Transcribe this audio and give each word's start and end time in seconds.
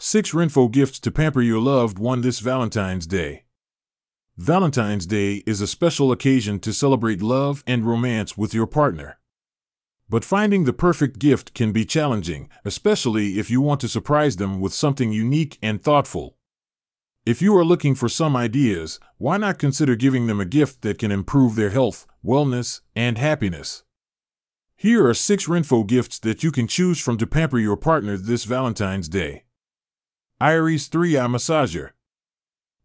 6 0.00 0.32
RENPHO 0.32 0.70
gifts 0.70 1.00
to 1.00 1.10
pamper 1.10 1.42
your 1.42 1.60
loved 1.60 1.98
one 1.98 2.20
this 2.20 2.38
Valentine's 2.38 3.04
Day. 3.04 3.42
Valentine's 4.36 5.06
Day 5.06 5.42
is 5.44 5.60
a 5.60 5.66
special 5.66 6.12
occasion 6.12 6.60
to 6.60 6.72
celebrate 6.72 7.20
love 7.20 7.64
and 7.66 7.84
romance 7.84 8.38
with 8.38 8.54
your 8.54 8.68
partner. 8.68 9.18
But 10.08 10.24
finding 10.24 10.62
the 10.62 10.72
perfect 10.72 11.18
gift 11.18 11.52
can 11.52 11.72
be 11.72 11.84
challenging, 11.84 12.48
especially 12.64 13.40
if 13.40 13.50
you 13.50 13.60
want 13.60 13.80
to 13.80 13.88
surprise 13.88 14.36
them 14.36 14.60
with 14.60 14.72
something 14.72 15.10
unique 15.10 15.58
and 15.60 15.82
thoughtful. 15.82 16.36
If 17.26 17.42
you 17.42 17.56
are 17.56 17.64
looking 17.64 17.96
for 17.96 18.08
some 18.08 18.36
ideas, 18.36 19.00
why 19.16 19.36
not 19.36 19.58
consider 19.58 19.96
giving 19.96 20.28
them 20.28 20.40
a 20.40 20.44
gift 20.44 20.82
that 20.82 20.98
can 20.98 21.10
improve 21.10 21.56
their 21.56 21.70
health, 21.70 22.06
wellness, 22.24 22.82
and 22.94 23.18
happiness? 23.18 23.82
Here 24.76 25.04
are 25.08 25.14
six 25.14 25.48
RENPHO 25.48 25.88
gifts 25.88 26.20
that 26.20 26.44
you 26.44 26.52
can 26.52 26.68
choose 26.68 27.00
from 27.00 27.18
to 27.18 27.26
pamper 27.26 27.58
your 27.58 27.76
partner 27.76 28.16
this 28.16 28.44
Valentine's 28.44 29.08
Day. 29.08 29.42
Eyeris 30.40 30.86
3 30.86 31.18
Eye 31.18 31.26
Massager. 31.26 31.90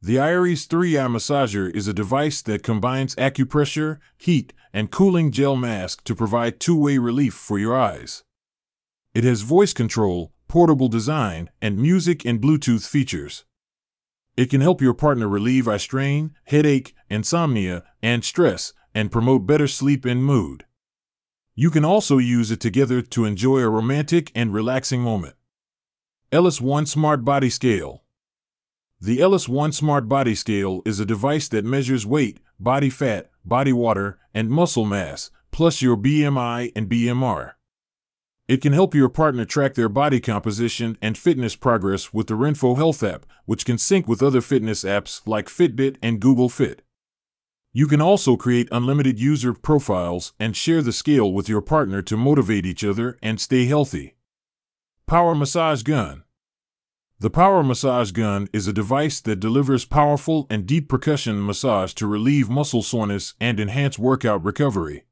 The 0.00 0.18
Eyeris 0.18 0.68
3 0.68 0.96
Eye 0.96 1.08
Massager 1.08 1.68
is 1.74 1.88
a 1.88 1.92
device 1.92 2.42
that 2.42 2.62
combines 2.62 3.16
acupressure, 3.16 3.98
heat, 4.16 4.52
and 4.72 4.92
cooling 4.92 5.32
gel 5.32 5.56
mask 5.56 6.04
to 6.04 6.14
provide 6.14 6.60
two 6.60 6.78
way 6.78 6.96
relief 6.98 7.34
for 7.34 7.58
your 7.58 7.76
eyes. 7.76 8.22
It 9.14 9.24
has 9.24 9.42
voice 9.42 9.72
control, 9.72 10.32
portable 10.46 10.86
design, 10.86 11.50
and 11.60 11.76
music 11.76 12.24
and 12.24 12.40
Bluetooth 12.40 12.86
features. 12.86 13.44
It 14.36 14.48
can 14.48 14.60
help 14.60 14.80
your 14.80 14.94
partner 14.94 15.26
relieve 15.26 15.66
eye 15.66 15.78
strain, 15.78 16.36
headache, 16.44 16.94
insomnia, 17.08 17.82
and 18.00 18.24
stress, 18.24 18.74
and 18.94 19.10
promote 19.10 19.44
better 19.44 19.66
sleep 19.66 20.04
and 20.04 20.24
mood. 20.24 20.66
You 21.56 21.70
can 21.70 21.84
also 21.84 22.18
use 22.18 22.52
it 22.52 22.60
together 22.60 23.02
to 23.02 23.24
enjoy 23.24 23.58
a 23.58 23.68
romantic 23.68 24.30
and 24.36 24.54
relaxing 24.54 25.00
moment. 25.00 25.34
Elis 26.32 26.60
One 26.60 26.86
Smart 26.86 27.24
Body 27.24 27.50
Scale. 27.50 28.04
The 29.00 29.20
Elis 29.20 29.48
One 29.48 29.72
Smart 29.72 30.08
Body 30.08 30.36
Scale 30.36 30.80
is 30.86 31.00
a 31.00 31.04
device 31.04 31.48
that 31.48 31.64
measures 31.64 32.06
weight, 32.06 32.38
body 32.60 32.88
fat, 32.88 33.32
body 33.44 33.72
water, 33.72 34.16
and 34.32 34.48
muscle 34.48 34.84
mass, 34.84 35.32
plus 35.50 35.82
your 35.82 35.96
BMI 35.96 36.70
and 36.76 36.88
BMR. 36.88 37.54
It 38.46 38.62
can 38.62 38.72
help 38.72 38.94
your 38.94 39.08
partner 39.08 39.44
track 39.44 39.74
their 39.74 39.88
body 39.88 40.20
composition 40.20 40.96
and 41.02 41.18
fitness 41.18 41.56
progress 41.56 42.14
with 42.14 42.28
the 42.28 42.34
RENPHO 42.34 42.76
Health 42.76 43.02
app, 43.02 43.26
which 43.46 43.64
can 43.64 43.76
sync 43.76 44.06
with 44.06 44.22
other 44.22 44.40
fitness 44.40 44.84
apps 44.84 45.26
like 45.26 45.48
Fitbit 45.48 45.96
and 46.00 46.20
Google 46.20 46.48
Fit. 46.48 46.82
You 47.72 47.88
can 47.88 48.00
also 48.00 48.36
create 48.36 48.68
unlimited 48.70 49.18
user 49.18 49.52
profiles 49.52 50.32
and 50.38 50.56
share 50.56 50.80
the 50.80 50.92
scale 50.92 51.32
with 51.32 51.48
your 51.48 51.60
partner 51.60 52.02
to 52.02 52.16
motivate 52.16 52.66
each 52.66 52.84
other 52.84 53.18
and 53.20 53.40
stay 53.40 53.66
healthy. 53.66 54.14
Power 55.10 55.34
Massage 55.34 55.82
Gun. 55.82 56.22
The 57.18 57.30
Power 57.30 57.64
Massage 57.64 58.12
Gun 58.12 58.46
is 58.52 58.68
a 58.68 58.72
device 58.72 59.20
that 59.22 59.40
delivers 59.40 59.84
powerful 59.84 60.46
and 60.48 60.64
deep 60.64 60.88
percussion 60.88 61.44
massage 61.44 61.92
to 61.94 62.06
relieve 62.06 62.48
muscle 62.48 62.84
soreness 62.84 63.34
and 63.40 63.58
enhance 63.58 63.98
workout 63.98 64.44
recovery. 64.44 65.06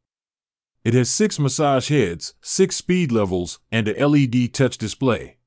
It 0.84 0.94
has 0.94 1.10
six 1.10 1.40
massage 1.40 1.88
heads, 1.88 2.34
six 2.40 2.76
speed 2.76 3.10
levels, 3.10 3.58
and 3.72 3.88
a 3.88 4.06
LED 4.06 4.54
touch 4.54 4.78
display. 4.78 5.38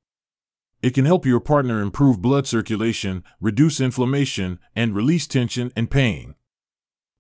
It 0.82 0.94
can 0.94 1.06
help 1.06 1.26
your 1.26 1.40
partner 1.40 1.82
improve 1.82 2.22
blood 2.22 2.46
circulation, 2.46 3.24
reduce 3.40 3.80
inflammation, 3.80 4.60
and 4.76 4.94
release 4.94 5.28
tension 5.28 5.72
and 5.78 5.90
pain. 5.90 6.36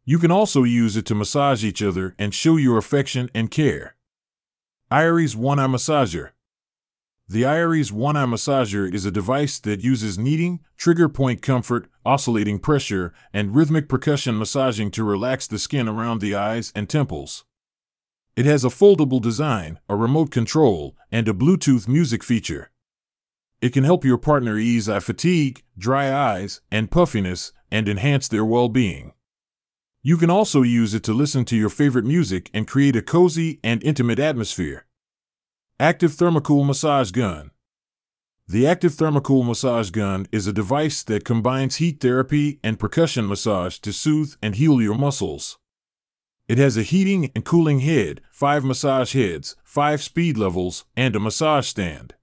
You 0.03 0.19
can 0.19 0.31
also 0.31 0.63
use 0.63 0.97
it 0.97 1.05
to 1.05 1.15
massage 1.15 1.63
each 1.63 1.81
other 1.81 2.13
and 2.19 2.33
show 2.33 2.57
your 2.57 2.77
affection 2.77 3.29
and 3.33 3.49
care. 3.49 3.95
Eyeris 4.91 5.33
One 5.37 5.59
Eye 5.59 5.67
Massager. 5.67 6.31
The 7.27 7.43
Eyeris 7.43 7.91
One 7.91 8.17
Eye 8.17 8.25
Massager 8.25 8.93
is 8.93 9.05
a 9.05 9.11
device 9.11 9.57
that 9.59 9.83
uses 9.83 10.17
kneading, 10.17 10.59
trigger 10.75 11.07
point 11.07 11.41
comfort, 11.41 11.87
oscillating 12.05 12.59
pressure, 12.59 13.13
and 13.31 13.55
rhythmic 13.55 13.87
percussion 13.87 14.37
massaging 14.37 14.91
to 14.91 15.03
relax 15.03 15.47
the 15.47 15.57
skin 15.57 15.87
around 15.87 16.19
the 16.19 16.35
eyes 16.35 16.73
and 16.75 16.89
temples. 16.89 17.45
It 18.35 18.45
has 18.45 18.65
a 18.65 18.69
foldable 18.69 19.21
design, 19.21 19.79
a 19.87 19.95
remote 19.95 20.31
control, 20.31 20.97
and 21.11 21.27
a 21.27 21.33
Bluetooth 21.33 21.87
music 21.87 22.23
feature. 22.23 22.71
It 23.61 23.71
can 23.71 23.83
help 23.83 24.03
your 24.03 24.17
partner 24.17 24.57
ease 24.57 24.89
eye 24.89 24.99
fatigue, 24.99 25.63
dry 25.77 26.11
eyes, 26.11 26.61
and 26.71 26.89
puffiness, 26.89 27.53
and 27.69 27.87
enhance 27.87 28.27
their 28.27 28.43
well 28.43 28.69
being. 28.69 29.13
You 30.01 30.17
can 30.17 30.31
also 30.31 30.63
use 30.63 30.93
it 30.93 31.03
to 31.03 31.13
listen 31.13 31.45
to 31.45 31.55
your 31.55 31.69
favorite 31.69 32.05
music 32.05 32.49
and 32.53 32.67
create 32.67 32.95
a 32.95 33.01
cozy 33.01 33.59
and 33.63 33.83
intimate 33.83 34.17
atmosphere. 34.17 34.87
Active 35.81 36.11
Thermocool 36.11 36.63
Massage 36.63 37.09
Gun. 37.09 37.49
The 38.47 38.67
Active 38.67 38.91
Thermocool 38.91 39.43
Massage 39.43 39.89
Gun 39.89 40.27
is 40.31 40.45
a 40.45 40.53
device 40.53 41.01
that 41.01 41.25
combines 41.25 41.77
heat 41.77 42.01
therapy 42.01 42.59
and 42.63 42.77
percussion 42.77 43.27
massage 43.27 43.79
to 43.79 43.91
soothe 43.91 44.35
and 44.43 44.53
heal 44.53 44.79
your 44.79 44.93
muscles. 44.93 45.57
It 46.47 46.59
has 46.59 46.77
a 46.77 46.83
heating 46.83 47.31
and 47.33 47.43
cooling 47.43 47.79
head, 47.79 48.21
five 48.29 48.63
massage 48.63 49.13
heads, 49.13 49.55
five 49.63 50.03
speed 50.03 50.37
levels, 50.37 50.85
and 50.95 51.15
a 51.15 51.19
massage 51.19 51.65
stand. 51.65 52.13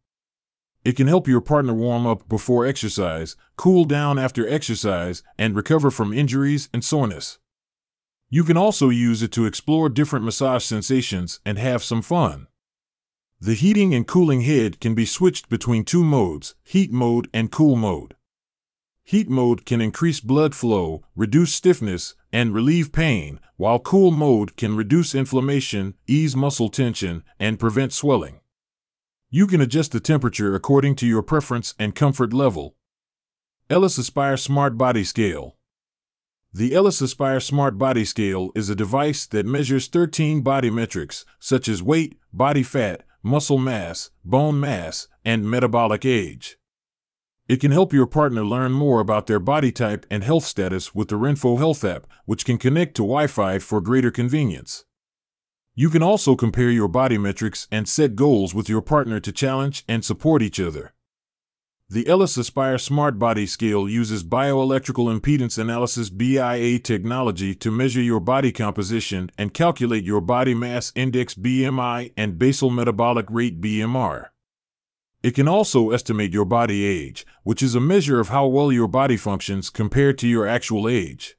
It 0.84 0.94
can 0.94 1.08
help 1.08 1.26
your 1.26 1.40
partner 1.40 1.74
warm 1.74 2.06
up 2.06 2.28
before 2.28 2.64
exercise, 2.64 3.34
cool 3.56 3.84
down 3.84 4.20
after 4.20 4.48
exercise, 4.48 5.24
and 5.36 5.56
recover 5.56 5.90
from 5.90 6.12
injuries 6.12 6.68
and 6.72 6.84
soreness. 6.84 7.40
You 8.30 8.44
can 8.44 8.56
also 8.56 8.88
use 8.88 9.20
it 9.20 9.32
to 9.32 9.46
explore 9.46 9.88
different 9.88 10.24
massage 10.24 10.62
sensations 10.62 11.40
and 11.44 11.58
have 11.58 11.82
some 11.82 12.02
fun. 12.02 12.46
The 13.40 13.54
heating 13.54 13.94
and 13.94 14.04
cooling 14.04 14.40
head 14.40 14.80
can 14.80 14.96
be 14.96 15.06
switched 15.06 15.48
between 15.48 15.84
two 15.84 16.02
modes, 16.02 16.56
heat 16.64 16.90
mode 16.90 17.28
and 17.32 17.52
cool 17.52 17.76
mode. 17.76 18.16
Heat 19.04 19.30
mode 19.30 19.64
can 19.64 19.80
increase 19.80 20.18
blood 20.18 20.56
flow, 20.56 21.04
reduce 21.14 21.54
stiffness, 21.54 22.16
and 22.32 22.52
relieve 22.52 22.90
pain, 22.90 23.38
while 23.56 23.78
cool 23.78 24.10
mode 24.10 24.56
can 24.56 24.74
reduce 24.74 25.14
inflammation, 25.14 25.94
ease 26.08 26.34
muscle 26.34 26.68
tension, 26.68 27.22
and 27.38 27.60
prevent 27.60 27.92
swelling. 27.92 28.40
You 29.30 29.46
can 29.46 29.60
adjust 29.60 29.92
the 29.92 30.00
temperature 30.00 30.56
according 30.56 30.96
to 30.96 31.06
your 31.06 31.22
preference 31.22 31.74
and 31.78 31.94
comfort 31.94 32.32
level. 32.32 32.74
Elis 33.70 33.98
Aspire 33.98 34.36
Smart 34.36 34.76
Body 34.76 35.04
Scale 35.04 35.54
the 36.50 36.74
Elis 36.74 37.02
Aspire 37.02 37.40
Smart 37.40 37.76
Body 37.76 38.06
Scale 38.06 38.50
is 38.54 38.70
a 38.70 38.74
device 38.74 39.26
that 39.26 39.44
measures 39.44 39.86
13 39.86 40.40
body 40.40 40.70
metrics, 40.70 41.26
such 41.38 41.68
as 41.68 41.82
weight, 41.82 42.18
body 42.32 42.62
fat, 42.62 43.04
muscle 43.22 43.58
mass, 43.58 44.10
bone 44.24 44.58
mass, 44.60 45.08
and 45.24 45.50
metabolic 45.50 46.04
age. 46.04 46.58
It 47.48 47.60
can 47.60 47.70
help 47.70 47.92
your 47.92 48.06
partner 48.06 48.44
learn 48.44 48.72
more 48.72 49.00
about 49.00 49.26
their 49.26 49.40
body 49.40 49.72
type 49.72 50.04
and 50.10 50.22
health 50.22 50.44
status 50.44 50.94
with 50.94 51.08
the 51.08 51.16
RENPHO 51.16 51.56
Health 51.56 51.82
app, 51.82 52.06
which 52.26 52.44
can 52.44 52.58
connect 52.58 52.94
to 52.96 53.02
Wi 53.02 53.26
Fi 53.26 53.58
for 53.58 53.80
greater 53.80 54.10
convenience. 54.10 54.84
You 55.74 55.90
can 55.90 56.02
also 56.02 56.36
compare 56.36 56.70
your 56.70 56.88
body 56.88 57.16
metrics 57.16 57.68
and 57.70 57.88
set 57.88 58.16
goals 58.16 58.54
with 58.54 58.68
your 58.68 58.82
partner 58.82 59.20
to 59.20 59.32
challenge 59.32 59.84
and 59.88 60.04
support 60.04 60.42
each 60.42 60.60
other. 60.60 60.92
The 61.90 62.06
Elis 62.06 62.36
Aspire 62.36 62.76
Smart 62.76 63.18
Body 63.18 63.46
Scale 63.46 63.88
uses 63.88 64.22
bioelectrical 64.22 65.08
impedance 65.08 65.56
analysis 65.56 66.10
BIA 66.10 66.78
technology 66.80 67.54
to 67.54 67.70
measure 67.70 68.02
your 68.02 68.20
body 68.20 68.52
composition 68.52 69.30
and 69.38 69.54
calculate 69.54 70.04
your 70.04 70.20
body 70.20 70.52
mass 70.52 70.92
index 70.94 71.34
BMI 71.34 72.12
and 72.14 72.38
basal 72.38 72.68
metabolic 72.68 73.24
rate 73.30 73.62
BMR. 73.62 74.26
It 75.22 75.34
can 75.34 75.48
also 75.48 75.88
estimate 75.88 76.34
your 76.34 76.44
body 76.44 76.84
age, 76.84 77.24
which 77.42 77.62
is 77.62 77.74
a 77.74 77.80
measure 77.80 78.20
of 78.20 78.28
how 78.28 78.46
well 78.46 78.70
your 78.70 78.86
body 78.86 79.16
functions 79.16 79.70
compared 79.70 80.18
to 80.18 80.28
your 80.28 80.46
actual 80.46 80.90
age. 80.90 81.37